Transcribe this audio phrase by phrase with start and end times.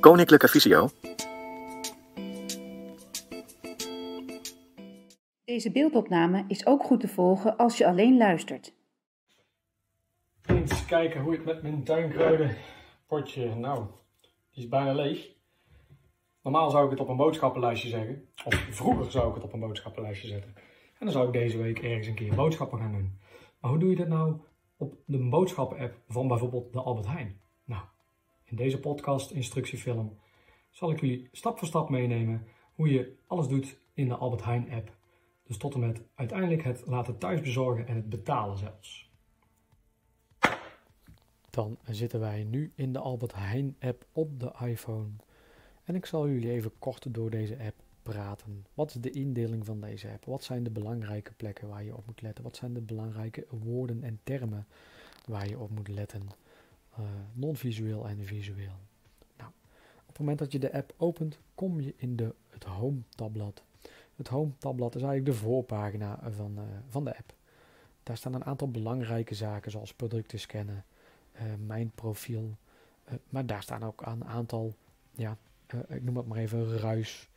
[0.00, 0.88] Koninklijke Visio.
[5.44, 8.74] Deze beeldopname is ook goed te volgen als je alleen luistert.
[10.42, 12.56] Eens kijken hoe het met mijn tuinkruiden
[13.06, 13.84] potje, nou,
[14.50, 15.28] die is bijna leeg.
[16.42, 18.28] Normaal zou ik het op een boodschappenlijstje zeggen.
[18.44, 20.54] Of vroeger zou ik het op een boodschappenlijstje zetten.
[20.98, 23.20] En dan zou ik deze week ergens een keer boodschappen gaan doen.
[23.60, 24.40] Maar hoe doe je dat nou
[24.76, 27.40] op de boodschappen-app van bijvoorbeeld de Albert Heijn?
[28.50, 30.18] In deze podcast instructiefilm
[30.70, 34.70] zal ik jullie stap voor stap meenemen hoe je alles doet in de Albert Heijn
[34.72, 34.96] app.
[35.46, 39.10] Dus tot en met uiteindelijk het laten thuisbezorgen en het betalen zelfs.
[41.50, 45.10] Dan zitten wij nu in de Albert Heijn app op de iPhone.
[45.84, 48.66] En ik zal jullie even kort door deze app praten.
[48.74, 50.24] Wat is de indeling van deze app?
[50.24, 52.44] Wat zijn de belangrijke plekken waar je op moet letten?
[52.44, 54.66] Wat zijn de belangrijke woorden en termen
[55.26, 56.28] waar je op moet letten?
[57.00, 58.78] Uh, non-visueel en visueel.
[59.36, 59.50] Nou,
[60.00, 63.62] op het moment dat je de app opent, kom je in de, het Home tabblad.
[64.16, 67.34] Het Home tabblad is eigenlijk de voorpagina van, uh, van de app.
[68.02, 70.84] Daar staan een aantal belangrijke zaken zoals producten scannen,
[71.34, 72.56] uh, mijn profiel.
[73.28, 74.74] maar daar staan ook een aantal,
[75.10, 75.36] ja,
[75.88, 77.28] ik noem het maar even ruis,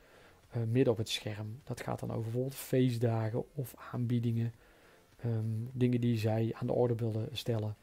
[0.67, 1.59] midden op het scherm.
[1.64, 4.53] Dat gaat dan over bijvoorbeeld feestdagen of aanbiedingen.
[5.25, 7.75] Um, dingen die zij aan de orde willen stellen.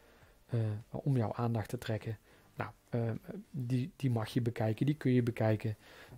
[0.55, 2.19] Uh, om jouw aandacht te trekken.
[2.55, 3.11] Nou, uh,
[3.51, 5.77] die, die mag je bekijken, die kun je bekijken.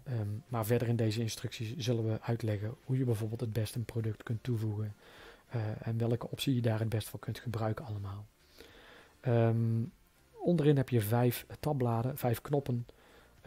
[0.08, 3.84] Um, maar verder in deze instructies zullen we uitleggen hoe je bijvoorbeeld het beste een
[3.84, 4.94] product kunt toevoegen.
[5.55, 8.27] Uh, en welke optie je daar het best voor kunt gebruiken allemaal.
[9.27, 9.92] Um,
[10.33, 12.86] onderin heb je vijf tabbladen, vijf knoppen.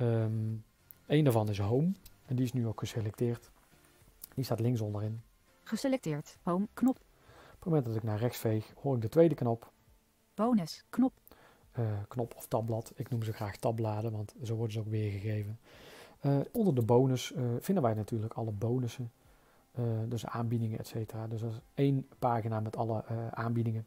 [0.01, 0.63] Um,
[1.07, 1.91] Eén daarvan is Home.
[2.25, 3.49] En die is nu ook geselecteerd.
[4.33, 5.21] Die staat links onderin.
[5.63, 6.37] Geselecteerd.
[6.43, 6.95] Home knop.
[6.95, 9.71] Op het moment dat ik naar rechts veeg, hoor ik de tweede knop.
[10.35, 11.13] Bonus, knop.
[11.79, 12.91] Uh, knop of tabblad.
[12.95, 15.59] Ik noem ze graag tabbladen, want zo worden ze ook weergegeven.
[16.21, 19.11] Uh, onder de bonus uh, vinden wij natuurlijk alle bonussen.
[20.07, 21.27] dus aanbiedingen, et cetera.
[21.27, 23.85] Dus dat is één pagina met alle aanbiedingen.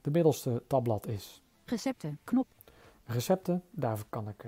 [0.00, 1.42] de middelste tabblad is...
[1.64, 2.46] Recepten, knop.
[3.04, 4.44] Recepten, daar kan ik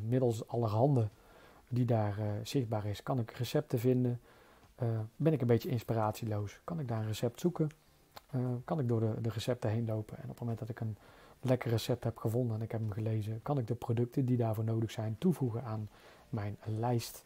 [0.00, 1.08] middels allerhande
[1.68, 4.20] die daar zichtbaar is, kan ik recepten vinden.
[5.16, 7.68] ben ik een beetje inspiratieloos, kan ik daar een recept zoeken
[8.34, 10.16] uh, kan ik door de, de, recepten heen lopen.
[10.16, 10.96] En op het moment dat ik een
[11.40, 14.64] lekker recept heb gevonden en ik heb hem gelezen, kan ik de producten die daarvoor
[14.64, 15.88] nodig zijn toevoegen aan
[16.28, 17.24] mijn lijst.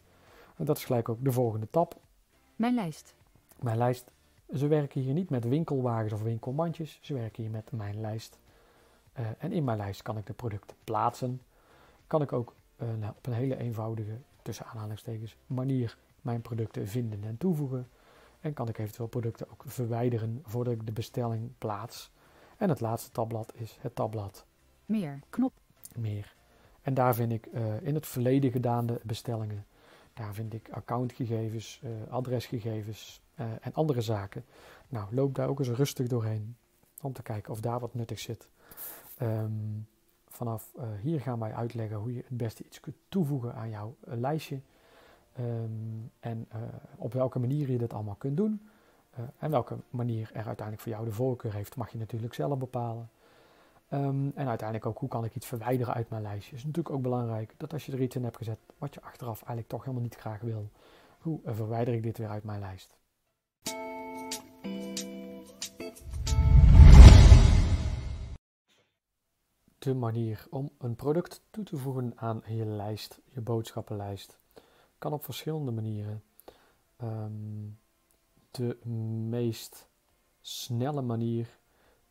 [0.55, 1.99] En dat is gelijk ook de volgende tab.
[2.55, 3.15] Mijn lijst.
[3.59, 4.11] Mijn lijst.
[4.53, 6.99] Ze werken hier niet met winkelwagens of winkelmandjes.
[7.01, 8.39] Ze werken hier met mijn lijst.
[9.19, 11.41] Uh, en in mijn lijst kan ik de producten plaatsen.
[12.07, 17.23] Kan ik ook uh, nou, op een hele eenvoudige, tussen aanhalingstekens, manier mijn producten vinden
[17.23, 17.87] en toevoegen.
[18.39, 22.11] En kan ik eventueel producten ook verwijderen voordat ik de bestelling plaats.
[22.57, 24.45] En het laatste tabblad is het tabblad.
[24.85, 25.53] Meer, knop.
[25.95, 26.35] Meer.
[26.81, 29.65] En daar vind ik uh, in het verleden gedane bestellingen.
[30.13, 34.45] Daar vind ik accountgegevens, uh, adresgegevens uh, en andere zaken.
[34.89, 36.55] Nou, loop daar ook eens rustig doorheen.
[37.01, 38.49] Om te kijken of daar wat nuttig zit.
[39.21, 39.87] Um,
[40.27, 40.71] vanaf
[41.01, 44.61] hier gaan wij uitleggen hoe je het beste iets kunt toevoegen aan jouw lijstje.
[45.39, 46.61] Um, en uh,
[46.95, 48.69] op welke manier je dit allemaal kunt doen.
[49.19, 52.57] Uh, en welke manier er uiteindelijk voor jou de voorkeur heeft, mag je natuurlijk zelf
[52.57, 53.09] bepalen.
[53.93, 56.55] Um, en uiteindelijk ook hoe kan ik iets verwijderen uit mijn lijstje.
[56.55, 59.37] Is natuurlijk ook belangrijk dat als je er iets in hebt gezet wat je achteraf
[59.37, 60.69] eigenlijk toch helemaal niet graag wil,
[61.19, 62.95] hoe verwijder ik dit weer uit mijn lijst?
[69.77, 74.39] De manier om een product toe te voegen aan je lijst, je boodschappenlijst
[74.97, 76.23] kan op verschillende manieren.
[77.03, 77.77] Um,
[78.51, 78.77] de
[79.29, 79.87] meest
[80.41, 81.57] snelle manier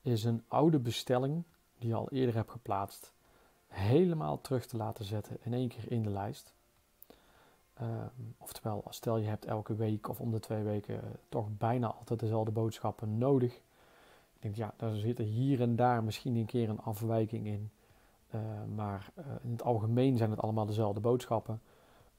[0.02, 1.44] is een oude bestelling
[1.78, 3.12] die je al eerder hebt geplaatst,
[3.66, 6.54] helemaal terug te laten zetten in één keer in de lijst.
[7.80, 12.20] Um, oftewel, stel je hebt elke week of om de twee weken toch bijna altijd
[12.20, 13.54] dezelfde boodschappen nodig.
[14.34, 17.70] Ik denk, ja, daar zitten hier en daar misschien een keer een afwijking in.
[18.34, 18.40] Uh,
[18.74, 21.60] maar uh, in het algemeen zijn het allemaal dezelfde boodschappen.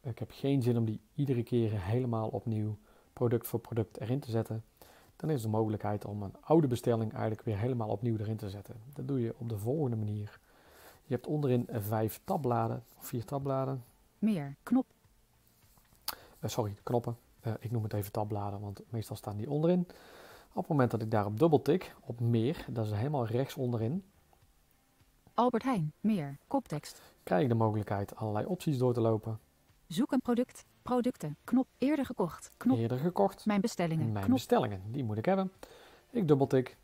[0.07, 2.77] Ik heb geen zin om die iedere keer helemaal opnieuw
[3.13, 4.63] product voor product erin te zetten.
[5.15, 8.75] Dan is de mogelijkheid om een oude bestelling eigenlijk weer helemaal opnieuw erin te zetten.
[8.93, 10.39] Dat doe je op de volgende manier.
[11.03, 13.83] Je hebt onderin vijf tabbladen, of vier tabbladen.
[14.19, 14.85] Meer, knop.
[16.39, 17.17] Uh, sorry, knoppen.
[17.47, 19.87] Uh, ik noem het even tabbladen, want meestal staan die onderin.
[20.49, 24.03] Op het moment dat ik daarop dubbeltik, op meer, dat is helemaal rechts onderin.
[25.33, 27.01] Albert Heijn, meer, koptekst.
[27.23, 29.39] Krijg ik de mogelijkheid allerlei opties door te lopen.
[29.87, 30.65] Zoek een product.
[30.81, 31.37] Producten.
[31.43, 31.67] Knop.
[31.77, 32.51] Eerder gekocht.
[32.57, 32.77] Knop.
[32.77, 33.45] Eerder gekocht.
[33.45, 34.11] Mijn bestellingen.
[34.11, 34.37] Mijn knop.
[34.37, 34.81] bestellingen.
[34.91, 35.51] Die moet ik hebben.
[36.11, 36.77] Ik dubbeltik.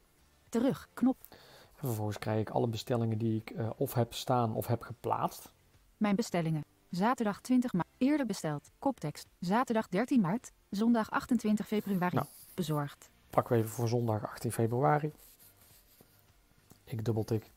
[0.50, 0.89] Terug.
[0.94, 1.17] Knop.
[1.29, 5.53] En vervolgens krijg ik alle bestellingen die ik uh, of heb staan of heb geplaatst.
[5.97, 6.65] Mijn bestellingen.
[6.89, 7.88] Zaterdag 20 maart.
[7.97, 8.71] Eerder besteld.
[8.79, 9.27] Koptekst.
[9.39, 10.51] Zaterdag 13 maart.
[10.69, 12.15] Zondag 28 februari.
[12.15, 12.27] Nou.
[12.53, 13.09] Bezorgd.
[13.29, 15.11] Pakken we even voor zondag 18 februari.
[16.83, 17.51] Ik dubbeltik.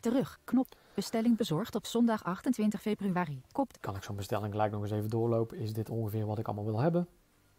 [0.00, 0.38] Terug.
[0.44, 0.76] Knop.
[0.98, 3.42] Bestelling bezorgd op zondag 28 februari.
[3.52, 3.70] Kop.
[3.80, 5.58] Kan ik zo'n bestelling gelijk nog eens even doorlopen?
[5.58, 7.08] Is dit ongeveer wat ik allemaal wil hebben?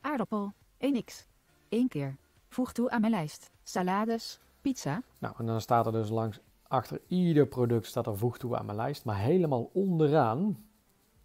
[0.02, 0.54] Aardappel.
[0.78, 1.28] 1x.
[1.70, 2.16] 1 keer.
[2.48, 3.52] Voeg toe aan mijn lijst.
[3.64, 4.40] Salades.
[4.62, 5.02] Pizza.
[5.18, 8.66] Nou, en dan staat er dus langs achter ieder product staat er voeg toe aan
[8.66, 9.06] mijn lijst.
[9.06, 10.64] Maar helemaal onderaan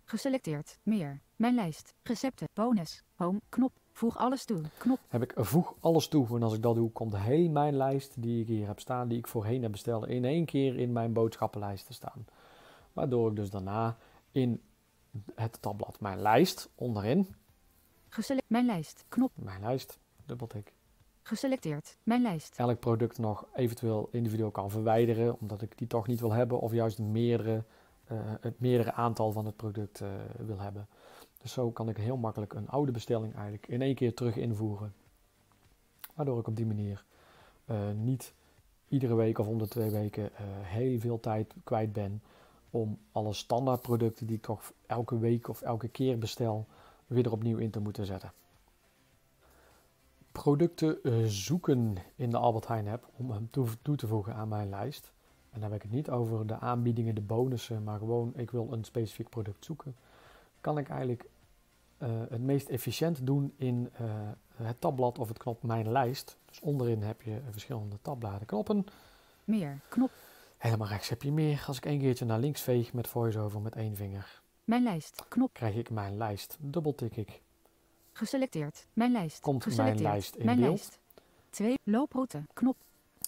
[0.04, 0.78] Geselecteerd.
[0.82, 1.20] Meer.
[1.36, 1.94] Mijn lijst.
[2.02, 2.48] Recepten.
[2.52, 3.02] Bonus.
[3.14, 3.40] Home.
[3.48, 3.72] Knop.
[3.94, 4.60] Voeg alles toe.
[4.78, 4.98] Knop.
[5.08, 6.26] heb ik voeg alles toe.
[6.34, 9.18] En als ik dat doe, komt heel mijn lijst die ik hier heb staan, die
[9.18, 12.26] ik voorheen heb besteld, in één keer in mijn boodschappenlijst te staan.
[12.92, 13.96] Waardoor ik dus daarna
[14.32, 14.62] in
[15.34, 17.34] het tabblad mijn lijst onderin,
[18.08, 18.50] Geselect.
[18.50, 19.04] Mijn lijst.
[19.08, 19.30] Knop.
[19.34, 20.72] mijn lijst, dubbeltik,
[21.22, 21.96] Geselecteerd.
[22.02, 22.58] Mijn lijst.
[22.58, 26.72] elk product nog eventueel individueel kan verwijderen, omdat ik die toch niet wil hebben, of
[26.72, 27.64] juist meerdere,
[28.04, 30.08] eh, het meerdere aantal van het product eh,
[30.38, 30.88] wil hebben.
[31.44, 34.94] Dus zo kan ik heel makkelijk een oude bestelling eigenlijk in één keer terug invoeren.
[36.14, 37.04] Waardoor ik op die manier
[37.64, 38.34] eh, niet
[38.88, 42.22] iedere week of om de twee weken eh, heel veel tijd kwijt ben
[42.70, 46.66] om alle standaardproducten die ik toch elke week of elke keer bestel,
[47.06, 48.32] weer er opnieuw in te moeten zetten.
[50.32, 54.48] Producten eh, zoeken in de Albert Heijn app om hem toe, toe te voegen aan
[54.48, 55.12] mijn lijst.
[55.50, 58.72] En dan heb ik het niet over de aanbiedingen, de bonussen, maar gewoon ik wil
[58.72, 59.96] een specifiek product zoeken.
[60.60, 61.32] Kan ik eigenlijk
[61.98, 64.04] eh, het meest efficiënt doen in eh,
[64.54, 66.36] het tabblad of het knop Mijn lijst.
[66.44, 68.84] Dus onderin heb je verschillende tabbladen knoppen.
[69.44, 69.80] Meer.
[69.88, 70.10] Knop.
[70.56, 71.64] Helemaal rechts heb je meer.
[71.66, 75.24] Als ik één keertje naar links veeg met voiceover met één vinger, Mijn lijst.
[75.28, 75.52] Knop.
[75.52, 76.56] krijg ik mijn lijst.
[76.60, 77.42] Dubbeltik ik.
[78.12, 78.86] Geselecteerd.
[78.92, 79.40] Mijn lijst.
[79.40, 80.68] Komt mijn lijst in Mijn beeld.
[80.76, 80.98] lijst.
[81.50, 81.78] 2.
[81.82, 82.42] Looproute.
[82.52, 82.76] Knop.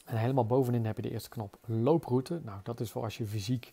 [0.04, 2.40] En helemaal bovenin heb je de eerste knop looproute.
[2.44, 3.72] Nou, dat is voor als je fysiek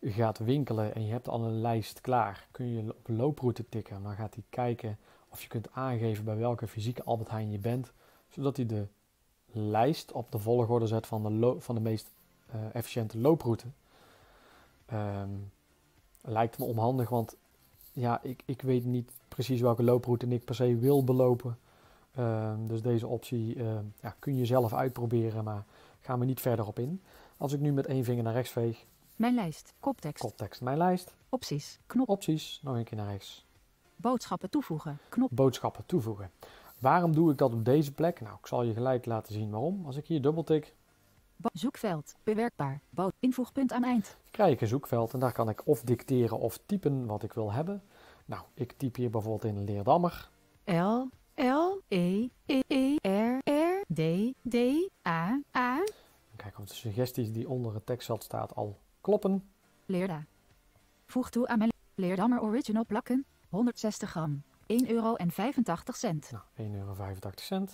[0.00, 2.46] gaat winkelen en je hebt al een lijst klaar.
[2.50, 4.02] Kun je op looproute tikken.
[4.02, 4.98] Dan gaat hij kijken
[5.28, 7.92] of je kunt aangeven bij welke fysieke Albert Heijn je bent.
[8.28, 8.86] Zodat hij de
[9.52, 12.10] lijst op de volgorde zet van de, van de meest
[12.46, 13.66] eh, efficiënte looproute.
[14.86, 15.30] Ehm,
[16.20, 17.36] lijkt me onhandig, want
[17.92, 21.58] ja, ik, ik weet niet precies welke looproute ik per se wil belopen.
[22.14, 25.64] Ehm, dus deze optie ehm, ja, kun je zelf uitproberen, maar
[26.00, 27.02] gaan we niet verder op in.
[27.36, 28.86] Als ik nu met één vinger naar rechts veeg,
[29.20, 29.72] Mijn lijst.
[29.80, 30.22] Koptekst.
[30.22, 31.78] koptekst mijn lijst, Opties.
[31.86, 32.08] Knop.
[32.08, 33.46] opties, nog een keer naar rechts,
[33.96, 34.98] Boodschappen toevoegen.
[35.08, 35.30] Knop.
[35.32, 36.30] boodschappen toevoegen.
[36.78, 38.20] Waarom doe ik dat op deze plek?
[38.20, 39.86] Nou, ik zal je gelijk laten zien waarom.
[39.86, 40.74] Als ik hier dubbeltik,
[41.52, 42.14] zoekveld.
[42.24, 42.80] Bewerkbaar.
[43.18, 44.16] Invoegpunt aan eind.
[44.30, 47.52] krijg ik een zoekveld en daar kan ik of dicteren of typen wat ik wil
[47.52, 47.82] hebben.
[48.24, 50.30] Nou, ik typ hier bijvoorbeeld in Leerdammer.
[50.64, 51.08] L.
[51.34, 51.80] L.
[51.88, 52.28] E.
[52.46, 52.60] E.
[52.66, 52.96] E.
[53.02, 53.50] R.
[53.50, 53.84] R.
[53.94, 54.00] D.
[54.50, 54.56] D.
[55.08, 55.40] A.
[55.56, 55.84] A.
[56.36, 59.50] Kijk of de suggesties die onder het tekstveld staat al kloppen.
[59.86, 60.24] Leerda.
[61.06, 63.24] Voeg toe aan mijn Leerdammer Original plakken.
[63.48, 64.42] 160 gram.
[64.66, 65.16] 1,85 euro.
[65.16, 67.66] Nou, 1,85 euro.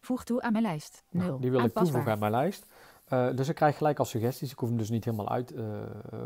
[0.00, 1.02] Voeg toe aan mijn lijst.
[1.10, 1.26] 0.
[1.26, 2.66] Nou, die wil ik toevoegen aan mijn lijst.
[3.04, 4.52] Eh, dus ik krijg gelijk al suggesties.
[4.52, 5.64] Ik hoef hem dus niet helemaal uit, eh,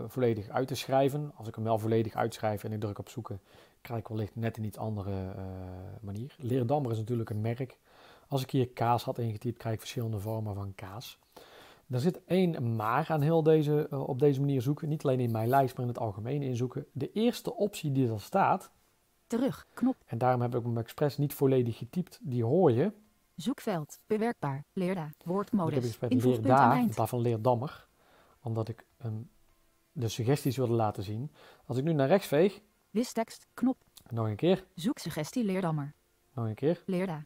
[0.07, 1.33] volledig uit te schrijven.
[1.35, 3.41] Als ik hem wel volledig uitschrijf en ik druk op zoeken,
[3.81, 5.45] krijg ik wellicht net een iets andere eh,
[6.01, 6.35] manier.
[6.39, 7.79] Leerdammer is natuurlijk een merk.
[8.29, 11.19] Als ik hier kaas had ingetypt, krijg ik verschillende vormen van kaas.
[11.91, 14.89] Er zit één maar aan heel deze, eh, op deze manier zoeken.
[14.89, 16.87] Niet alleen in mijn lijst, maar in het algemeen inzoeken.
[16.93, 18.71] De eerste optie die er staat,
[19.27, 19.67] Terug.
[19.75, 19.97] Knop.
[20.07, 22.93] en daarom heb ik hem expres niet volledig getypt, die hoor je.
[23.35, 24.01] Zoekveld.
[24.07, 24.65] Bewerkbaar.
[24.73, 25.05] Leerda.
[25.05, 25.99] Ik heb Woordmodus.
[26.09, 27.87] Invoegpunt aan Leerda, in plaats van Leerdammer.
[28.43, 28.87] Omdat ik
[29.93, 31.31] de suggesties wilde laten zien.
[31.67, 32.61] Als ik nu naar rechts veeg,
[32.91, 33.47] Wistekst.
[33.55, 33.77] Knop.
[34.11, 35.95] nog een keer, Zoeksuggestie Leerdammer.
[36.35, 37.25] nog een keer, Leerda.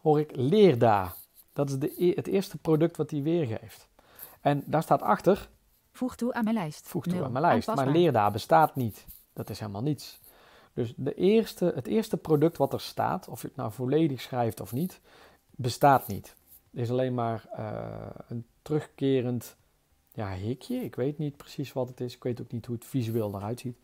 [0.00, 1.14] hoor ik Leerda.
[1.52, 3.88] Dat is de, e- het eerste product wat hij weergeeft.
[4.40, 5.48] En daar staat achter,
[5.92, 6.86] Voeg toe aan mijn lijst.
[6.88, 7.24] voeg toe Nul.
[7.24, 7.66] aan mijn lijst.
[7.66, 8.00] Maar Aanpasbaar.
[8.02, 9.06] Leerda bestaat niet.
[9.32, 10.20] Dat is helemaal niets.
[10.74, 14.60] Dus de eerste, het eerste product wat er staat, of je het nou volledig schrijft
[14.60, 15.00] of niet,
[15.50, 16.34] bestaat niet.
[16.70, 19.56] Het is alleen maar eh, een terugkerend
[20.12, 20.76] ja, hikje.
[20.84, 22.14] Ik weet niet precies wat het is.
[22.14, 23.76] Ik weet ook niet hoe het visueel eruit ziet.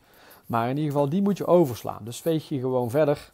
[0.46, 2.04] Maar in ieder geval, die moet je overslaan.
[2.04, 3.32] Dus veeg je gewoon verder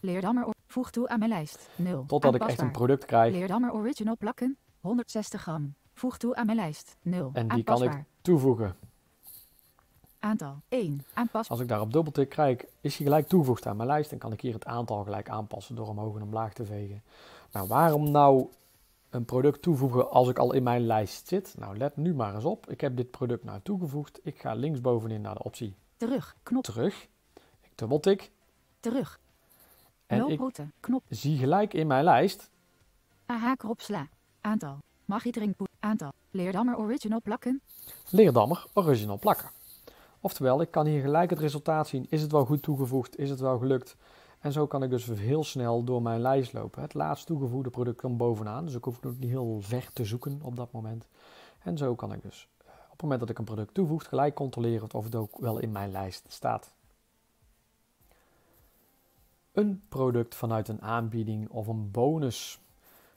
[0.00, 0.44] Leerdammer.
[0.46, 1.68] or- Voeg toe aan mijn lijst.
[1.76, 2.04] 0.
[2.06, 3.32] totdat ik echt een product krijg.
[3.32, 4.56] Leerdammer Original plakken.
[4.80, 5.74] 160 gram.
[5.94, 6.96] Voeg toe aan mijn lijst.
[7.02, 7.30] 0.
[7.32, 8.76] En die kan ik toevoegen.
[10.18, 11.04] Aantal 1.
[11.14, 11.48] Aanpas.
[11.48, 14.12] Als ik daarop dubbeltik krijg, is hij gelijk toegevoegd aan mijn lijst.
[14.12, 17.02] En kan ik hier het aantal gelijk aanpassen door omhoog en omlaag te vegen.
[17.52, 18.48] Nou, waarom nou
[19.10, 21.54] een product toevoegen als ik al in mijn lijst zit?
[21.58, 22.70] Nou, let nu maar eens op.
[22.70, 24.20] Ik heb dit product nou toegevoegd.
[24.22, 26.36] Ik ga linksbovenin naar de optie Terug.
[26.42, 26.64] Knop.
[26.64, 27.08] terug.
[27.60, 28.30] Ik dubbeltik.
[28.80, 29.20] Terug.
[30.18, 30.66] Looproute.
[30.80, 31.02] Knop.
[31.08, 32.50] zie gelijk in mijn lijst
[33.26, 34.08] AH krop sla.
[34.40, 34.78] Aantal.
[35.04, 35.68] Magie drinkpoed.
[35.80, 36.12] Aantal.
[36.30, 37.60] Leerdammer Original plakken.
[38.10, 39.50] Leerdammer Original plakken.
[40.20, 42.06] Oftewel, ik kan hier gelijk het resultaat zien.
[42.08, 43.18] Is het wel goed toegevoegd?
[43.18, 43.96] Is het wel gelukt?
[44.40, 46.82] En zo kan ik dus heel snel door mijn lijst lopen.
[46.82, 50.40] Het laatst toegevoegde product komt bovenaan, dus ik hoef het niet heel ver te zoeken
[50.42, 51.06] op dat moment.
[51.58, 54.34] En zo kan ik dus eh, op het moment dat ik een product toevoeg, gelijk
[54.34, 56.72] controleren of het ook wel in mijn lijst staat.
[59.52, 62.60] Een product vanuit een aanbieding of een bonus.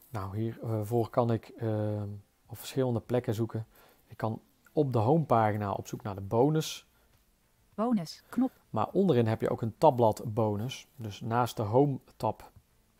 [0.10, 2.04] Nou, hiervoor kan ik uh,
[2.46, 3.68] op verschillende plekken zoeken.
[4.08, 4.42] Ik kan
[4.74, 6.88] op de homepagina op zoek naar de bonus
[7.76, 8.52] Bonus, knop.
[8.70, 10.88] Maar onderin heb je ook een tabblad bonus.
[10.96, 12.52] Dus naast de home tab.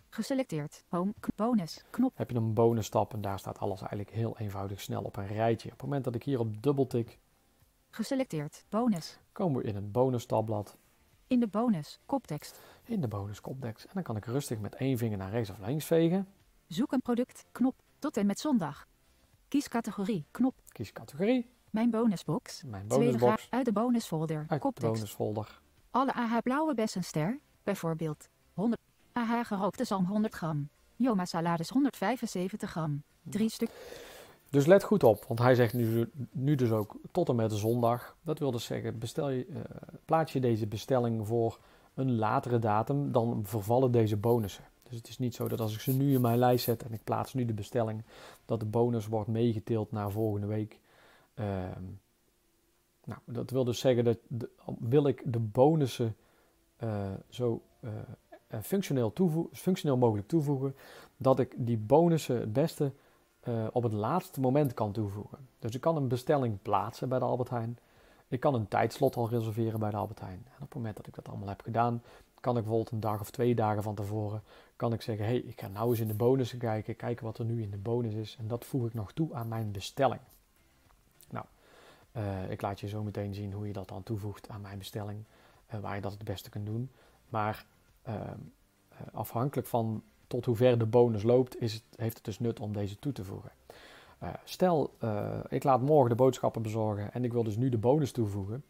[0.10, 0.84] Geselecteerd.
[0.90, 2.18] Home, bonus, knop.
[2.18, 5.28] Heb je een bonus tab en daar staat alles eigenlijk heel eenvoudig snel op een
[5.28, 5.68] rijtje.
[5.68, 7.20] Op het moment dat ik hier op dubbeltik.
[7.90, 8.66] Geselecteerd.
[8.70, 9.20] Bonus.
[9.32, 10.78] Komen we in een bonus tabblad.
[11.28, 12.60] In de bonus, koptekst.
[12.84, 13.86] In de bonus koptekst.
[13.86, 16.28] En dan kan ik rustig met één vinger naar rechts of links vegen.
[16.68, 17.76] Zoek een product, knop.
[18.00, 18.88] Tot en met zondag.
[19.48, 20.56] Kies categorie, knop.
[20.68, 21.50] Kies categorie.
[21.70, 22.64] Mijn bonusbox.
[22.64, 23.48] Mijn bonusbox.
[23.50, 24.46] uit de bonusfolder.
[24.48, 24.92] Uit Koptekst.
[24.92, 25.62] de bonusfolder.
[25.92, 28.82] Alle AH blauwe bessenster, bijvoorbeeld 100.
[29.12, 30.70] AH gerookte zalm 100 gram.
[30.96, 33.04] Joma salades 175 gram.
[33.22, 33.70] Drie stuk.
[34.56, 38.16] Dus let goed op, want hij zegt nu, nu dus ook tot en met zondag.
[38.22, 39.60] Dat wil dus zeggen, je, uh,
[40.06, 41.60] plaats je deze bestelling voor
[41.94, 44.64] een latere datum, dan vervallen deze bonussen.
[44.84, 46.94] Dus het is niet zo dat als ik ze nu in mijn lijst zet en
[46.94, 48.04] ik plaats nu de bestelling,
[48.46, 50.80] dat de bonus wordt meegeteeld naar volgende week.
[51.34, 51.84] Ehm,
[53.04, 54.18] nou, dat wil dus zeggen dat
[54.80, 56.16] wil ik de bonussen
[56.84, 57.92] uh, zo uh,
[58.62, 59.14] functioneel,
[59.52, 60.76] functioneel mogelijk toevoegen,
[61.18, 62.92] dat ik die bonussen het beste
[63.48, 65.38] uh, op het laatste moment kan toevoegen.
[65.60, 67.78] Dus ik kan een bestelling plaatsen bij de Albert Heijn.
[68.28, 70.44] Ik kan een tijdslot al reserveren bij de Albert Heijn.
[70.46, 72.02] En op het moment dat ik dat allemaal heb gedaan,
[72.40, 74.42] kan ik bijvoorbeeld een dag of twee dagen van tevoren,
[74.76, 77.46] kan ik zeggen, hey, ik ga nou eens in de bonussen kijken, kijken wat er
[77.46, 78.36] nu in de bonus is.
[78.40, 80.22] En dat voeg ik nog toe aan mijn bestelling.
[82.18, 85.24] Uh, ik laat je zo meteen zien hoe je dat dan toevoegt aan mijn bestelling,
[85.74, 86.92] uh, waar je dat het beste kunt doen.
[87.30, 87.66] Maar
[88.08, 88.22] uh,
[89.12, 92.74] afhankelijk van tot hoe ver de bonus loopt, is het, heeft het dus nut om
[92.74, 93.52] deze toe te voegen.
[94.44, 94.94] stel,
[95.50, 98.64] ik laat morgen de boodschappen bezorgen en ik wil dus nu de bonus toevoegen,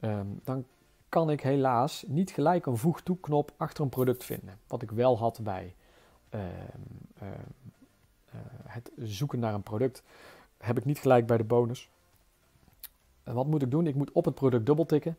[0.00, 0.64] ehm, dan
[1.08, 4.58] kan ik helaas niet gelijk een voeg toe knop achter een product vinden.
[4.66, 5.74] Wat ik wel had bij
[6.28, 6.42] ehm,
[7.18, 7.30] ehm,
[8.64, 10.02] het zoeken naar een product,
[10.58, 11.88] heb ik niet gelijk bij de bonus.
[13.22, 13.86] En wat moet ik doen?
[13.86, 15.16] Ik moet op het product dubbeltikken.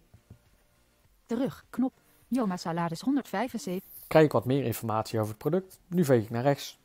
[1.25, 1.93] Terug, knop.
[2.27, 3.96] Joma salades 175.
[4.07, 5.79] Krijg ik wat meer informatie over het product.
[5.87, 6.79] Nu veeg ik naar rechts.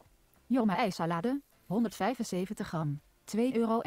[0.47, 3.01] Joma ijsalade, 175 gram.
[3.37, 3.83] 2,29 euro.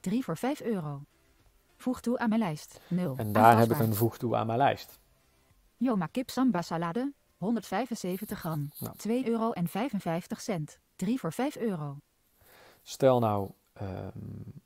[0.00, 1.02] 3 voor 5 euro.
[1.76, 2.80] Voeg toe aan mijn lijst.
[2.88, 3.14] 0.
[3.16, 4.98] En daar heb ik een voeg toe aan mijn lijst.
[5.76, 8.70] Joma kip samba salade, 175 gram.
[8.78, 8.94] Nou.
[8.96, 9.52] 2,55 euro.
[10.96, 11.96] 3 voor 5 euro.
[12.82, 13.50] Stel nou,
[13.82, 14.62] um,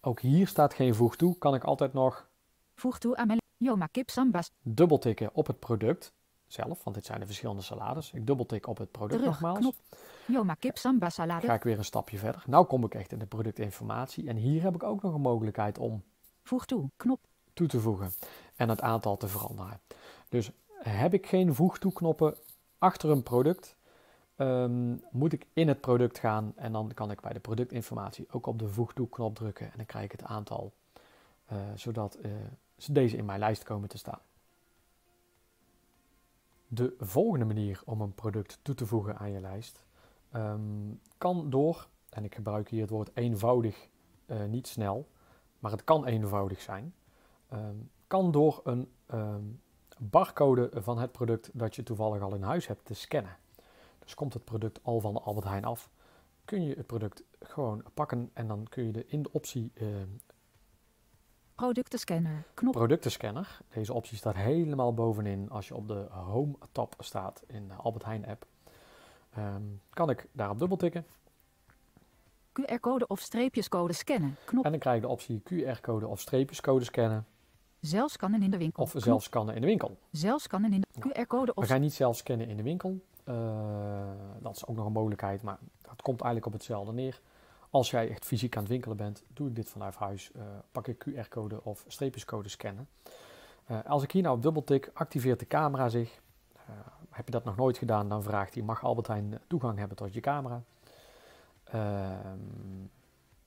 [0.00, 2.28] ook hier staat geen voeg toe, kan ik altijd nog
[2.74, 4.50] voeg toe aan mijn Joma kip sambas.
[4.62, 6.12] Dubbeltikken op het product
[6.46, 8.12] zelf, want dit zijn de verschillende salades.
[8.12, 9.58] Ik dubbeltik op het product Terug, nogmaals.
[9.58, 9.74] Knop.
[10.26, 11.46] Joma kip samba salade.
[11.46, 12.42] Ga ik weer een stapje verder.
[12.46, 15.78] Nou kom ik echt in de productinformatie en hier heb ik ook nog een mogelijkheid
[15.78, 16.02] om
[16.42, 17.20] voeg toe knop
[17.52, 18.12] toe te voegen
[18.56, 19.80] en het aantal te veranderen.
[20.28, 22.36] Dus heb ik geen voeg toe knoppen
[22.78, 23.76] achter een product,
[24.36, 28.46] um, moet ik in het product gaan en dan kan ik bij de productinformatie ook
[28.46, 30.72] op de voeg toe knop drukken en dan krijg ik het aantal,
[31.52, 32.32] uh, zodat uh,
[32.84, 34.20] deze in mijn lijst komen te staan.
[36.68, 39.84] De volgende manier om een product toe te voegen aan je lijst
[40.34, 43.88] um, kan door, en ik gebruik hier het woord eenvoudig,
[44.26, 45.08] uh, niet snel,
[45.58, 46.94] maar het kan eenvoudig zijn,
[47.52, 48.88] um, kan door een
[49.98, 53.36] barcode van het product dat je toevallig al in huis hebt te scannen.
[53.98, 55.90] Dus komt het product al van de Albert Heijn af,
[56.44, 59.88] kun je het product gewoon pakken en dan kun je de, in de optie uh,
[61.56, 62.44] Productenscanner.
[62.54, 62.72] Knop.
[62.72, 63.58] Productenscanner.
[63.72, 68.04] Deze optie staat helemaal bovenin als je op de Home tab staat in de Albert
[68.04, 68.46] Heijn app.
[69.38, 71.06] Um, kan ik daarop dubbeltikken.
[72.52, 74.36] QR-code of streepjescode scannen.
[74.44, 74.64] Knop.
[74.64, 77.26] En dan krijg je de optie QR-code of streepjescode scannen.
[77.80, 78.82] Zelf scannen in de winkel.
[78.82, 79.98] Of zelf scannen in de winkel.
[80.10, 81.64] Zelf scannen in de QR-code of...
[81.64, 83.00] We gaan niet zelf scannen in de winkel.
[83.24, 83.34] Uh,
[84.40, 87.20] dat is ook nog een mogelijkheid, maar dat komt eigenlijk op hetzelfde neer.
[87.76, 90.30] Als jij echt fysiek aan het winkelen bent, doe ik dit vanuit huis.
[90.36, 90.42] Uh,
[90.72, 92.88] pak ik QR-code of streepjescode scannen.
[93.70, 96.20] Uh, als ik hier nou op dubbeltik, activeert de camera zich.
[97.10, 100.14] heb je dat nog nooit gedaan, dan vraagt hij, mag Albert Heijn toegang hebben tot
[100.14, 100.62] je camera?
[101.64, 102.38] Ehm,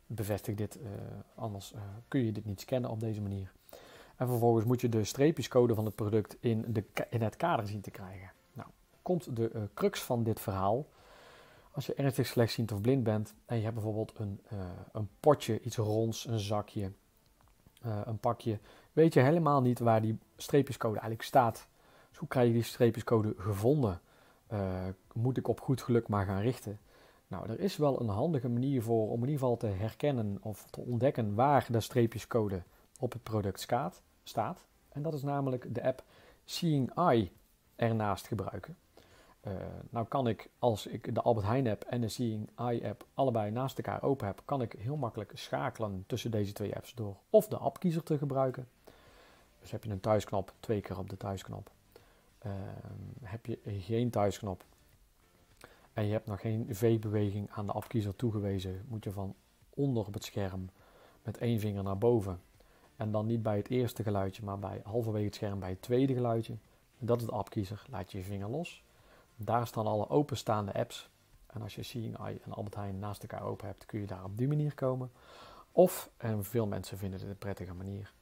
[0.06, 0.80] bevestig dit,
[1.36, 1.74] anders
[2.08, 3.52] kun je dit niet scannen op deze manier.
[4.16, 7.82] En vervolgens moet je de streepjescode van het product in, de, in het kader zien
[7.82, 8.32] te krijgen
[9.02, 10.86] komt de crux van dit verhaal.
[11.72, 14.60] Als je ernstig slechtziend of blind bent en je hebt bijvoorbeeld een, uh,
[14.92, 16.92] een potje, iets ronds, een zakje,
[17.82, 18.60] eh, een pakje,
[18.94, 21.68] weet je helemaal niet waar die streepjescode eigenlijk staat.
[22.10, 24.02] Dus hoe krijg je die streepjescode gevonden?
[24.54, 26.80] Uh, moet ik op goed geluk maar gaan richten?
[27.28, 30.66] Nou, er is wel een handige manier voor om in ieder geval te herkennen of
[30.70, 32.64] te ontdekken waar de streepjescode
[33.00, 33.68] op het product
[34.24, 34.66] staat.
[34.90, 36.04] En dat is namelijk de app
[36.46, 37.32] Seeing Eye
[37.76, 38.78] ernaast gebruiken.
[39.50, 39.56] Uh,
[39.90, 43.52] nou kan ik, als ik de Albert Heijn app en de Seeing Eye app allebei
[43.52, 47.48] naast elkaar open heb, kan ik heel makkelijk schakelen tussen deze twee apps door of
[47.48, 48.68] de appkiezer te gebruiken.
[49.60, 51.70] Dus heb je een thuisknop, twee keer op de thuisknop.
[52.46, 52.52] Uh,
[53.22, 54.64] heb je geen thuisknop
[55.94, 59.36] en je hebt nog geen V-beweging aan de appkiezer toegewezen, moet je van
[59.70, 60.70] onder op het scherm
[61.24, 62.42] met één vinger naar boven.
[62.96, 66.14] En dan niet bij het eerste geluidje, maar bij halverwege het scherm bij het tweede
[66.14, 66.58] geluidje.
[66.98, 67.86] Dat is de appkiezer.
[67.90, 68.84] Laat je je vinger los.
[69.42, 71.10] Daar staan alle openstaande apps.
[71.48, 74.24] En als je Seeing Eye en Albert Heijn naast elkaar open hebt, kun je daar
[74.24, 75.12] op die manier komen.
[75.72, 78.14] Of, en veel mensen vinden dit een prettige manier,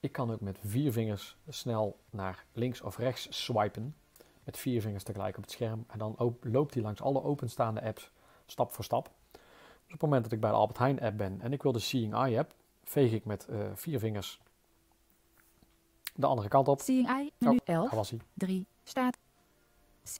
[0.00, 3.96] ik kan ook met vier vingers snel naar links of rechts swipen.
[4.44, 5.84] Met vier vingers tegelijk op het scherm.
[5.88, 8.10] En dan loopt hij langs alle openstaande apps
[8.46, 9.10] stap voor stap.
[9.32, 9.40] Dus
[9.84, 11.78] op het moment dat ik bij de Albert Heijn app ben en ik wil de
[11.78, 12.54] Seeing Eye app,
[12.84, 14.40] veeg ik met uh, vier vingers
[16.14, 16.80] de andere kant op.
[16.80, 18.20] Seeing Eye, menu oh, 11, was hij.
[18.34, 19.18] 3, staat.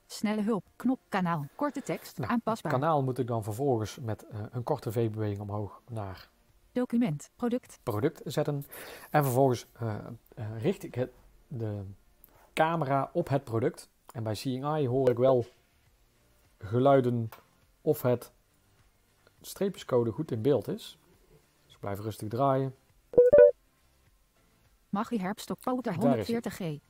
[0.06, 2.72] Snelle hulp, knop, kanaal, korte tekst, Nou, aanpasbaar.
[2.72, 6.28] Kanaal moet ik dan vervolgens met uh, een korte V-beweging omhoog naar
[6.72, 8.66] Document, product, product zetten.
[9.10, 9.94] En vervolgens uh,
[10.38, 11.10] uh, richt ik het,
[11.48, 11.82] de
[12.52, 13.88] camera op het product.
[14.12, 15.46] En bij Seeing Eye hoor ik wel
[16.58, 17.28] geluiden
[17.80, 18.32] of het
[19.40, 20.98] streepjescode goed in beeld is.
[21.64, 22.74] Dus ik blijf rustig draaien.
[24.88, 25.18] Maggie
[25.98, 26.80] Daar is 140G.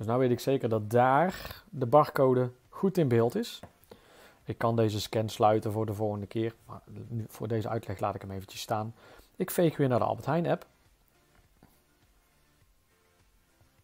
[0.00, 3.60] Dus nu weet ik zeker dat daar de barcode goed in beeld is.
[4.44, 6.54] Ik kan deze scan sluiten voor de volgende keer.
[6.66, 8.94] Maar nu, voor deze uitleg laat ik hem eventjes staan.
[9.36, 10.66] Ik veeg weer naar de Albert Heijn app.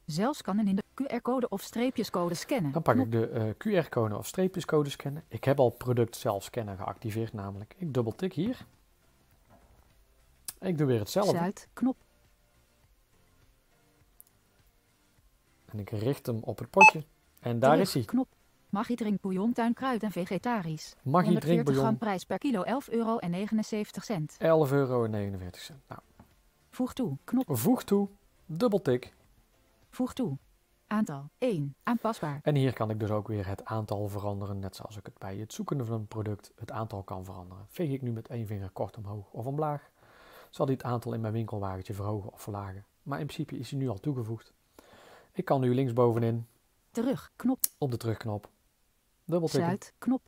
[0.04, 2.72] Zelfs scannen in de QR-code of streepjescode scannen.
[2.72, 5.24] Dan pak ik de eh, QR-code of streepjescode scannen.
[5.28, 7.74] Ik heb al product zelf scannen geactiveerd namelijk.
[7.78, 8.66] Ik dubbeltik hier.
[10.60, 11.36] Ik doe weer hetzelfde.
[11.36, 11.96] Zuid, knop,
[15.76, 17.04] En ik richt hem op het potje.
[17.40, 18.04] En daar terug, is hij.
[18.04, 18.28] knop.
[18.68, 20.94] Maggie drinkbouillon, tuinkruid en vegetarisch.
[21.02, 23.18] Maggie 140 drinkbouillon, gram prijs per kilo 11,79 euro.
[23.20, 25.06] 11,49 euro.
[25.88, 26.00] Nou,
[26.70, 28.08] Voeg toe, knop, voeg toe,
[28.46, 29.14] dubbeltik.
[29.90, 30.36] voeg toe.
[30.86, 32.40] Aantal 1, aanpasbaar.
[32.42, 34.58] En hier kan ik dus ook weer het aantal veranderen.
[34.58, 37.64] Net zoals ik het bij het zoeken van een product het aantal kan veranderen.
[37.68, 39.90] Veeg ik nu met één vinger kort omhoog of omlaag,
[40.50, 42.84] zal het aantal in mijn winkelwagentje verhogen of verlagen.
[43.02, 44.52] Maar in principe is hij nu al toegevoegd.
[45.36, 46.46] Ik kan nu linksbovenin
[46.90, 48.50] Terug, knop, op de terugknop
[49.24, 49.68] dubbeltikken.
[49.68, 50.22] Zuid, knop.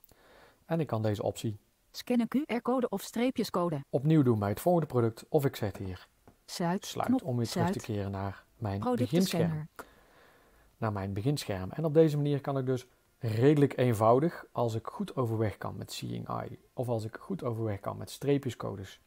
[0.64, 1.58] En ik kan deze optie
[1.90, 3.84] Scannen QR-code of streepjescode.
[3.90, 5.26] opnieuw doen bij het volgende product.
[5.28, 6.08] Of ik zet hier
[6.44, 9.68] Zuid, sluit knop, om weer terug te keren naar mijn beginscherm.
[10.76, 11.70] Naar mijn beginscherm.
[11.70, 12.86] En op deze manier kan ik dus
[13.18, 17.80] redelijk eenvoudig, als ik goed overweg kan met Seeing Eye, of als ik goed overweg
[17.80, 19.00] kan met streepjescodes,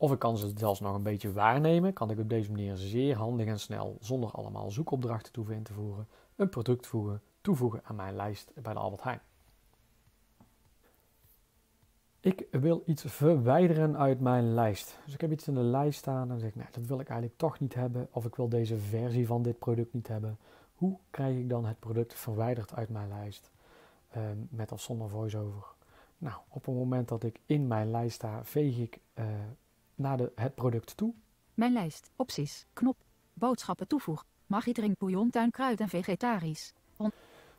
[0.00, 3.16] of ik kan ze zelfs nog een beetje waarnemen, kan ik op deze manier zeer
[3.16, 7.96] handig en snel, zonder allemaal zoekopdrachten toe in te voeren, een product voegen, toevoegen aan
[7.96, 9.20] mijn lijst bij de Albert Heijn.
[12.20, 14.98] Ik wil iets verwijderen uit mijn lijst.
[15.04, 17.00] Dus ik heb iets in de lijst staan en dan zeg ik, nee, dat wil
[17.00, 18.08] ik eigenlijk toch niet hebben.
[18.10, 20.38] Of ik wil deze versie van dit product niet hebben.
[20.74, 23.50] Hoe krijg ik dan het product verwijderd uit mijn lijst?
[24.10, 25.64] Ehm, met of zonder voice-over.
[26.18, 29.24] Nou, op het moment dat ik in mijn lijst sta, veeg ik eh,
[30.00, 31.14] naar de, het product toe.
[31.54, 32.96] Mijn lijst, opties, knop.
[33.32, 34.24] Boodschappen toevoeg.
[34.46, 36.72] Maggie drinkbouillon, tuinkruid en vegetarisch.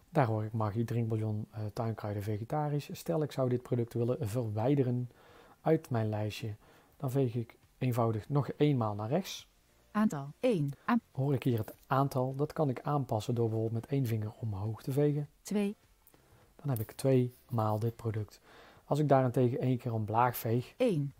[0.09, 2.89] Daar hoor ik Maggie, drinkbouillon, eh, tuinkruiden, vegetarisch.
[2.91, 5.09] Stel ik zou dit product willen verwijderen
[5.61, 6.55] uit mijn lijstje.
[6.97, 9.47] Dan veeg ik eenvoudig nog eenmaal naar rechts.
[9.91, 12.35] Aantal 1, aan Hoor ik hier het aantal.
[12.35, 15.29] Dat kan ik aanpassen door bijvoorbeeld met één vinger omhoog te vegen.
[15.41, 15.75] 2,
[16.55, 18.39] Dan heb ik twee maal dit product.
[18.85, 21.13] Als ik daarentegen één keer omlaag veeg, 1.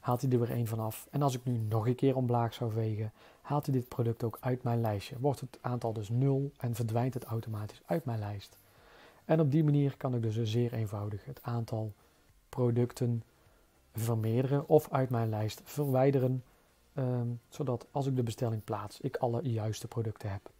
[0.00, 1.06] Haalt hij er weer één vanaf.
[1.10, 4.38] En als ik nu nog een keer omlaag zou vegen, haalt hij dit product ook
[4.40, 5.16] uit mijn lijstje.
[5.18, 8.58] Wordt het aantal dus 0 en verdwijnt het automatisch uit mijn lijst.
[9.24, 11.92] En op die manier kan ik dus zeer eenvoudig het aantal
[12.48, 13.22] producten
[13.94, 16.44] vermeerderen of uit mijn lijst verwijderen.
[16.94, 20.50] ehm, zodat als ik de bestelling plaats, ik alle juiste producten heb.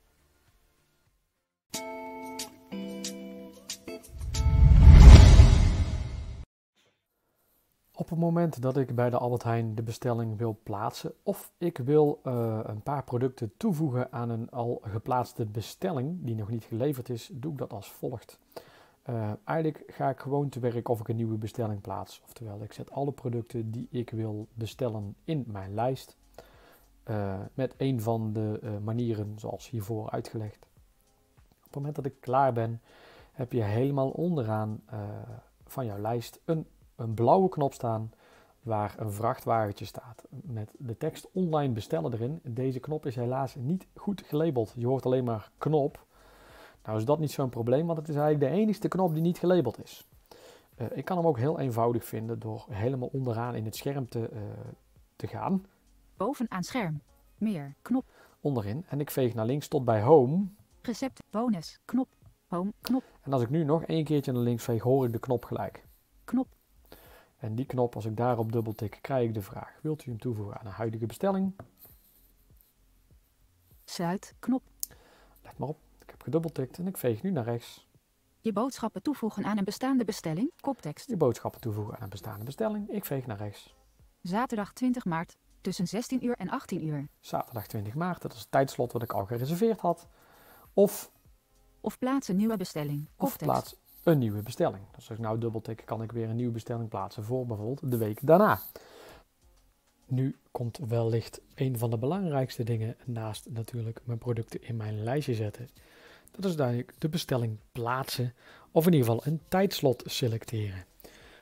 [8.00, 11.78] Op het moment dat ik bij de Albert Heijn de bestelling wil plaatsen of ik
[11.78, 17.08] wil eh, een paar producten toevoegen aan een al geplaatste bestelling die nog niet geleverd
[17.08, 18.38] is, doe ik dat als volgt.
[19.02, 22.22] Eh, eigenlijk ga ik gewoon te werk of ik een nieuwe bestelling plaats.
[22.24, 26.16] Oftewel, ik zet alle producten die ik wil bestellen in mijn lijst.
[27.02, 30.66] eh, met een van de manieren zoals hiervoor uitgelegd.
[31.56, 32.80] Op het moment dat ik klaar ben,
[33.32, 34.82] heb je helemaal onderaan
[35.66, 36.66] van jouw lijst een,
[37.00, 38.12] een blauwe knop staan
[38.62, 42.40] waar een vrachtwagentje staat met de tekst online bestellen erin.
[42.42, 44.72] Deze knop is helaas niet goed gelabeld.
[44.76, 46.06] Je hoort alleen maar knop.
[46.84, 49.38] Nou is dat niet zo'n probleem, want het is eigenlijk de enige knop die niet
[49.38, 50.08] gelabeld is.
[50.76, 54.30] Uh, ik kan hem ook heel eenvoudig vinden door helemaal onderaan in het scherm te,
[54.32, 54.40] uh,
[55.16, 55.66] te gaan.
[56.16, 57.02] Bovenaan scherm.
[57.38, 57.74] Meer.
[57.82, 58.04] Knop.
[58.40, 58.84] Onderin.
[58.88, 60.46] En ik veeg naar links tot bij home.
[60.82, 61.22] Recept.
[61.30, 61.80] Bonus.
[61.84, 62.08] Knop.
[62.46, 62.72] Home.
[62.80, 63.02] Knop.
[63.22, 65.84] En als ik nu nog één keertje naar links veeg, hoor ik de knop gelijk.
[66.24, 66.48] Knop.
[67.40, 69.78] En die knop, als ik daarop dubbeltik, krijg ik de vraag.
[69.82, 71.54] Wilt u hem toevoegen aan een huidige bestelling?
[73.84, 74.34] Sluit.
[74.38, 74.62] Knop.
[75.42, 75.78] Let maar op.
[75.98, 77.88] Ik heb gedubbeltikt en ik veeg nu naar rechts.
[78.40, 80.52] Je boodschappen toevoegen aan een bestaande bestelling.
[80.60, 81.08] Koptekst.
[81.08, 82.88] Je boodschappen toevoegen aan een bestaande bestelling.
[82.88, 83.74] Ik veeg naar rechts.
[84.22, 85.36] Zaterdag 20 maart.
[85.60, 87.08] Tussen 16 uur en 18 uur.
[87.20, 88.22] Zaterdag 20 maart.
[88.22, 90.08] Dat is het tijdslot wat ik al gereserveerd had.
[90.74, 91.10] Of,
[91.80, 93.06] Of plaats een nieuwe bestelling.
[93.06, 93.44] of Koptekst.
[93.44, 94.82] plaats een nieuwe bestelling.
[94.94, 97.96] Dus als ik nou dubbeltik, kan ik weer een nieuwe bestelling plaatsen voor bijvoorbeeld de
[97.96, 98.60] week daarna.
[100.06, 105.34] Nu komt wellicht een van de belangrijkste dingen naast natuurlijk mijn producten in mijn lijstje
[105.34, 105.68] zetten.
[106.30, 108.34] Dat is duidelijk de bestelling plaatsen
[108.70, 110.84] of in ieder geval een tijdslot selecteren.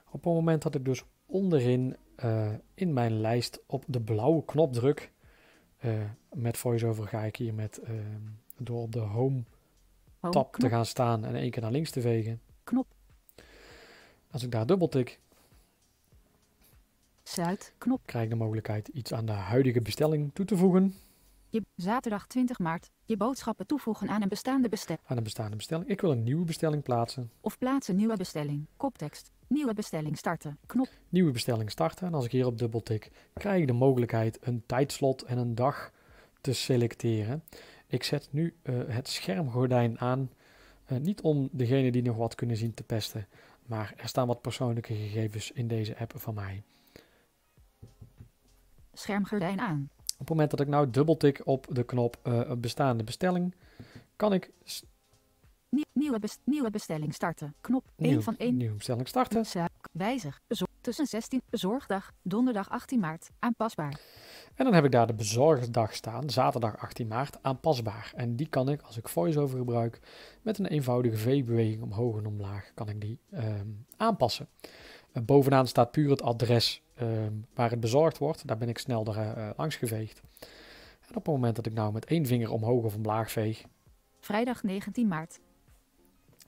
[0.06, 4.72] Op het moment dat ik dus onderin eh, in mijn lijst op de blauwe knop
[4.72, 5.12] druk,
[5.78, 5.92] eh,
[6.32, 7.92] met VoiceOver ga ik hier met, eh,
[8.56, 9.42] door op de home
[10.20, 10.32] Home.
[10.32, 12.40] tab te gaan staan en één keer naar links te vegen.
[14.30, 15.20] Als ik daar dubbeltik,
[17.22, 17.72] Sluit.
[17.78, 18.00] Knop.
[18.04, 20.94] krijg ik de mogelijkheid iets aan de huidige bestelling toe te voegen.
[21.48, 22.90] Je, zaterdag 20 maart.
[23.04, 25.04] Je boodschappen toevoegen aan een bestaande bestelling.
[25.06, 25.88] Aan een bestaande bestelling.
[25.88, 27.30] Ik wil een nieuwe bestelling plaatsen.
[27.40, 28.66] Of plaats een nieuwe bestelling.
[28.76, 29.30] Koptekst.
[29.46, 30.58] Nieuwe bestelling starten.
[30.66, 30.88] Knop.
[31.08, 32.06] Nieuwe bestelling starten.
[32.06, 35.92] En als ik hierop dubbeltik, krijg ik de mogelijkheid een tijdslot en een dag
[36.40, 37.42] te selecteren.
[37.86, 40.30] Ik zet nu eh, het schermgordijn aan.
[40.84, 43.26] Eh, niet om degene die nog wat kunnen zien te pesten.
[43.68, 46.62] Maar er staan wat persoonlijke gegevens in deze app van mij.
[48.92, 49.90] Schermgordijn aan.
[50.12, 53.54] Op het moment dat ik nou dubbeltik op de knop eh, bestaande bestelling,
[54.16, 54.50] kan ik
[55.92, 57.54] nieuwe, nieuwe bestelling starten.
[57.60, 57.84] Knop.
[57.96, 58.56] 1 nieuw- van 1.
[58.56, 59.46] nieuwe bestelling starten.
[59.92, 60.40] Wijzig.
[60.80, 61.42] Tussen 16.
[61.50, 62.12] Bezorgdag.
[62.22, 63.30] Donderdag 18 maart.
[63.38, 64.00] Aanpasbaar.
[64.54, 68.12] En dan heb ik daar de bezorgdag staan, zaterdag 18 maart, aanpasbaar.
[68.16, 70.00] En die kan ik, als ik VoiceOver gebruik,
[70.42, 74.48] met een eenvoudige V-beweging omhoog en omlaag, kan ik die ehm, aanpassen.
[75.12, 78.46] Eh, bovenaan staat puur het adres ehm, waar het bezorgd wordt.
[78.46, 80.20] Daar ben ik snel er, eh, langs geveegd.
[81.00, 83.64] En op het moment dat ik nou met één vinger omhoog of omlaag veeg,
[84.20, 85.40] Vrijdag 19 maart.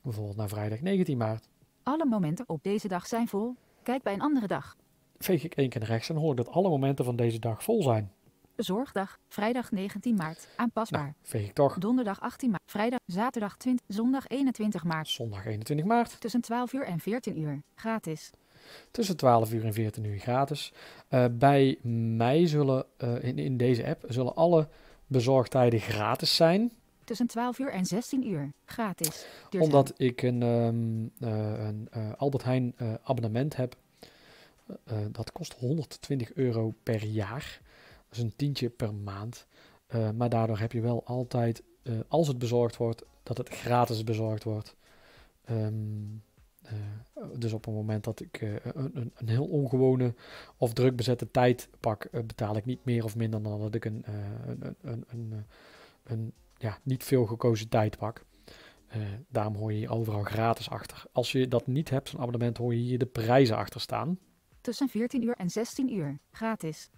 [0.02, 1.48] bijvoorbeeld naar vrijdag 19 maart,
[1.82, 3.56] Alle momenten op deze dag zijn vol.
[3.82, 4.76] Kijk bij een andere dag.
[5.18, 7.62] veeg ik één keer naar rechts en hoor ik dat alle momenten van deze dag
[7.62, 8.12] vol zijn.
[8.54, 9.18] Bezorgdag.
[9.28, 10.48] Vrijdag 19 maart.
[10.56, 11.00] Aanpasbaar.
[11.00, 12.62] Nou, veeg ik toch Donderdag 18 maart.
[12.66, 12.98] Vrijdag.
[13.06, 13.86] Zaterdag 20.
[13.88, 15.08] Zondag 21 maart.
[15.08, 16.20] zondag 21 maart.
[16.20, 17.62] Tussen 12 uur en 14 uur.
[17.74, 18.30] Gratis.
[18.90, 20.72] Tussen 12 uur en 14 uur gratis.
[21.08, 21.78] Eh, bij
[22.16, 24.68] mij zullen eh, in, in deze app zullen alle
[25.06, 26.72] bezorgtijden gratis zijn.
[27.10, 28.52] Tussen 12 uur en 16 uur.
[28.64, 29.26] Gratis.
[29.48, 29.72] Duurzaam.
[29.72, 33.76] Omdat ik een, ehm, eh, een eh, Albert Heijn eh, abonnement heb.
[35.10, 37.60] Dat kost 120 euro per jaar.
[38.08, 39.46] Dat is een tientje per maand.
[40.16, 41.62] Maar daardoor heb je wel altijd,
[42.08, 44.76] als het bezorgd wordt, dat het gratis bezorgd wordt.
[45.44, 45.74] Ehm,
[46.62, 46.74] eh,
[47.38, 50.14] dus op het moment dat ik een, een, heel ongewone
[50.56, 54.04] of druk bezette tijd pak, betaal ik niet meer of minder dan dat ik een,
[54.82, 55.44] een,
[56.04, 58.24] een, ja, niet veel gekozen tijd pak.
[58.86, 61.04] Eh, daarom hoor je hier overal gratis achter.
[61.12, 64.18] Als je dat niet hebt, zo'n abonnement, hoor je hier de prijzen achter staan.
[64.60, 66.18] Tussen 14 uur en 16 uur.
[66.30, 66.90] Gratis.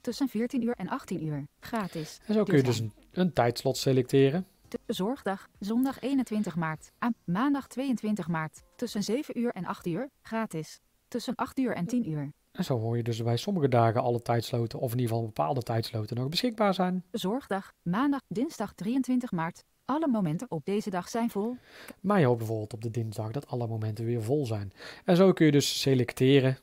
[0.00, 1.46] Tussen 14 uur en 18 uur.
[1.60, 2.20] Gratis.
[2.26, 4.46] En zo kun je dus een, een tijdslot selecteren.
[4.68, 5.48] De bezorgdag.
[5.58, 6.92] Zondag 21 maart.
[6.98, 8.62] Aan maandag 22 maart.
[8.76, 10.10] Tussen 7 uur en 8 uur.
[10.22, 10.80] Gratis.
[11.08, 12.32] Tussen 8 uur en 10 uur.
[12.56, 15.62] En zo hoor je dus bij sommige dagen alle tijdsloten, of in ieder geval bepaalde
[15.62, 17.04] tijdsloten, nog beschikbaar zijn.
[17.10, 17.72] Bezorgdag.
[17.82, 18.20] Maandag.
[18.28, 19.64] Dinsdag 23 maart.
[19.84, 21.56] Alle momenten op deze dag zijn vol.
[22.00, 24.72] Maar je hoopt bijvoorbeeld op de dinsdag dat alle momenten weer vol zijn.
[25.04, 26.58] En zo kun je dus selecteren.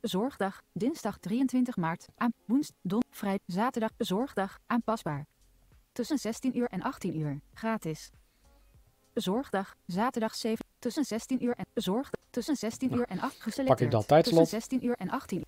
[0.00, 0.62] Bezorgdag.
[0.72, 2.08] Dinsdag 23 maart.
[2.16, 2.76] Aan woensdag.
[2.82, 3.02] Don.
[3.10, 3.38] Vrij.
[3.46, 3.90] Zaterdag.
[3.96, 4.58] Bezorgdag.
[4.66, 5.26] Aanpasbaar.
[5.92, 7.40] Tussen 16 uur en 18 uur.
[7.54, 8.10] Gratis.
[9.12, 9.74] Bezorgdag.
[9.86, 10.65] Zaterdag 7.
[10.78, 12.20] Tussen 16 uur en bezorgdag.
[12.30, 13.90] Tussen 16 Nou, uur en 8 geselecteerd.
[13.90, 14.38] dat tijdslot.
[14.38, 15.44] Tussen 16 uur en 18 uur.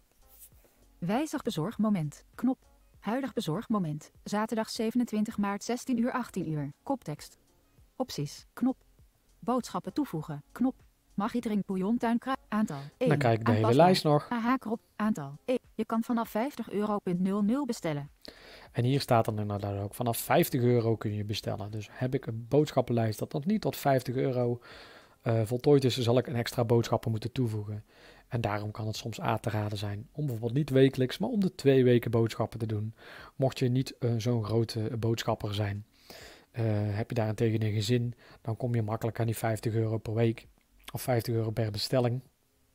[0.99, 2.25] Wijzig bezorgmoment.
[2.35, 2.59] Knop.
[2.99, 4.11] Huidig bezorgmoment.
[4.25, 6.73] Zaterdag 27 maart 16 uur 18 uur.
[6.83, 7.39] Koptekst.
[7.97, 8.47] Opties.
[8.53, 8.77] Knop.
[9.39, 10.43] Boodschappen toevoegen.
[10.53, 10.75] Knop.
[11.15, 12.39] Maggi drink bouillon tuinkruid.
[12.49, 12.81] Aantal.
[12.97, 13.09] 1.
[13.09, 14.29] Dan krijg ik de hele lijst nog.
[14.61, 14.81] Erop.
[14.97, 15.37] Aantal.
[15.45, 15.59] 1.
[15.75, 16.99] Je kan vanaf 50 euro
[17.67, 18.11] bestellen.
[18.73, 21.71] En hier staat dan inderdaad ook vanaf 50 euro kun je bestellen.
[21.71, 24.61] Dus heb ik een boodschappenlijst dat nog niet tot 50 euro
[25.29, 27.85] uh, voltooid is, zal ik een extra boodschappen moeten toevoegen.
[28.29, 31.41] En daarom kan het soms aan te raden zijn om bijvoorbeeld niet wekelijks, maar om
[31.41, 32.95] de twee weken boodschappen te doen.
[33.37, 35.87] Mocht je niet uh, zo'n grote boodschapper zijn.
[36.53, 40.15] Uh, heb je daarentegen een gezin, dan kom je makkelijk aan die 50 euro per
[40.15, 40.47] week
[40.93, 42.21] of 50 euro per bestelling.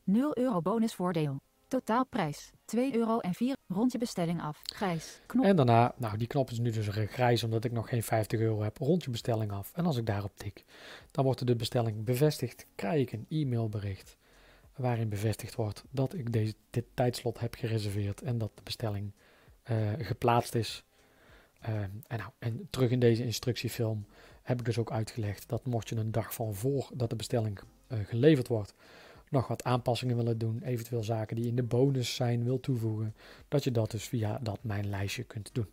[0.04, 1.40] 0 euro bonusvoordeel.
[1.74, 3.56] Totaalprijs 2 euro en 4.
[3.68, 4.60] Rond je bestelling af.
[4.62, 5.20] Grijs.
[5.26, 5.44] Knop.
[5.44, 8.62] En daarna, nou die knop is nu dus grijs omdat ik nog geen 50 euro
[8.62, 8.78] heb.
[8.78, 9.72] Rond je bestelling af.
[9.74, 10.64] En als ik daarop tik,
[11.10, 12.66] dan wordt de bestelling bevestigd.
[12.74, 14.16] Krijg ik een e-mailbericht
[14.76, 19.12] waarin bevestigd wordt dat ik deze, dit tijdslot heb gereserveerd en dat de bestelling
[19.70, 20.84] uh, geplaatst is.
[21.68, 24.06] Uh, en, nou, en terug in deze instructiefilm
[24.42, 27.60] heb ik dus ook uitgelegd dat mocht je een dag van voor dat de bestelling
[27.88, 28.74] uh, geleverd wordt,
[29.30, 33.14] nog wat aanpassingen willen doen, eventueel zaken die in de bonus zijn wil toevoegen,
[33.48, 35.66] dat je dat dus via dat mijn lijstje kunt doen.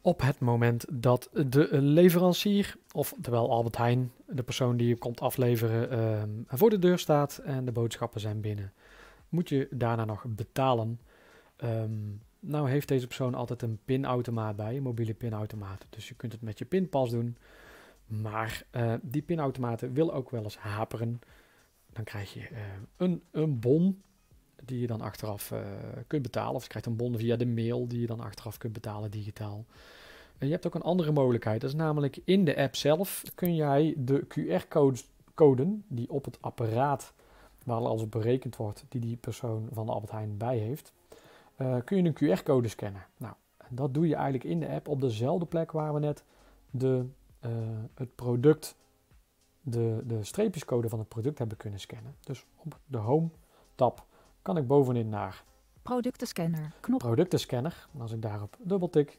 [0.00, 5.98] Op het moment dat de leverancier, oftewel Albert Heijn, de persoon die je komt afleveren,
[5.98, 6.22] uh,
[6.58, 8.72] voor de deur staat en de boodschappen zijn binnen,
[9.28, 11.00] moet je daarna nog betalen.
[11.64, 15.86] Um, nou heeft deze persoon altijd een pinautomaat bij, een mobiele pinautomaat.
[15.90, 17.36] Dus je kunt het met je pinpas doen.
[18.06, 21.20] Maar uh, die pinautomaten willen ook wel eens haperen
[21.94, 22.58] dan krijg je uh,
[22.96, 24.02] een, een bon
[24.64, 25.58] die je dan achteraf uh,
[26.06, 26.54] kunt betalen.
[26.54, 29.64] Of je krijgt een bon via de mail die je dan achteraf kunt betalen digitaal.
[30.38, 31.60] En je hebt ook een andere mogelijkheid.
[31.60, 37.12] Dat is namelijk in de app zelf kun jij de QR-code die op het apparaat
[37.64, 40.92] waar alles op berekend wordt, die die persoon van de Albert Heijn bij heeft,
[41.58, 43.06] uh, kun je een QR-code scannen.
[43.16, 43.34] Nou,
[43.68, 46.24] dat doe je eigenlijk in de app op dezelfde plek waar we net
[46.70, 47.04] de,
[47.94, 48.76] het product
[49.64, 52.14] de, de streepjescode van het product hebben kunnen scannen.
[52.20, 53.28] Dus op de Home
[53.74, 54.06] tab
[54.42, 55.44] kan ik bovenin naar
[55.82, 56.72] Productenscanner.
[56.80, 56.98] Knop.
[56.98, 57.88] Productenscanner.
[57.94, 59.18] En als ik daarop dubbeltik.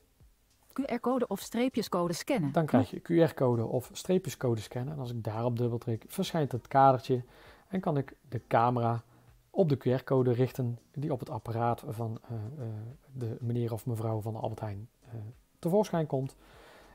[0.82, 2.52] QR-code of streepjescode scannen.
[2.52, 4.94] Dan krijg je QR-code of streepjescode scannen.
[4.94, 7.24] En als ik daarop dubbeltik, verschijnt het kadertje.
[7.68, 9.04] En kan ik de camera
[9.50, 12.74] op de QR-code richten die op het apparaat van uh, uh,
[13.14, 15.14] de meneer of mevrouw van de Albert Heijn uh,
[15.60, 16.36] tevoorschijn komt.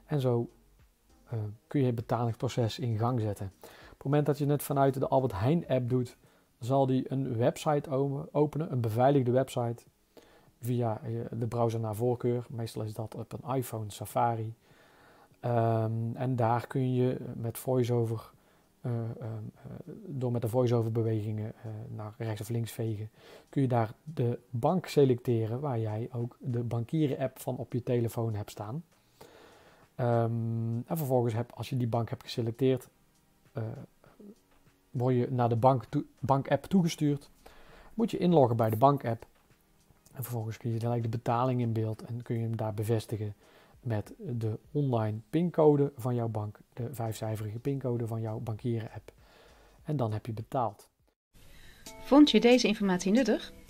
[0.07, 0.51] En zo
[1.35, 3.53] uh, kun je het betalingsproces in gang zetten.
[3.63, 6.17] Op het moment dat je het vanuit de Albert Heijn app doet,
[6.59, 7.91] zal die een website
[8.33, 9.83] openen, een beveiligde website,
[10.61, 12.47] via eh, de browser naar voorkeur.
[12.49, 14.55] Meestal is dat op een iPhone Safari.
[15.45, 18.31] Um, en daar kun je met voiceover,
[18.87, 21.53] um, uh, door met de voiceover bewegingen
[21.89, 23.11] naar rechts of links vegen,
[23.49, 27.83] kun je daar de bank selecteren waar jij ook de bankieren app van op je
[27.83, 28.85] telefoon hebt staan.
[30.01, 32.89] Um, en vervolgens, heb, als je die bank hebt geselecteerd,
[33.59, 33.65] uh,
[34.91, 35.85] word je naar de bank
[36.19, 37.31] bank-app toegestuurd.
[37.95, 39.27] Moet je inloggen bij de bank-app.
[40.13, 43.35] En vervolgens kun je gelijk de betaling in beeld en kun je hem daar bevestigen
[43.81, 49.13] met de online pincode van jouw bank, de vijfcijferige pincode van jouw bankieren-app.
[49.83, 50.89] En dan heb je betaald.
[52.03, 53.53] Vond je deze informatie nuttig?